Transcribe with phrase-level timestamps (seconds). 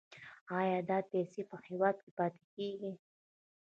[0.59, 2.93] آیا دا پیسې په هیواد کې پاتې کیږي؟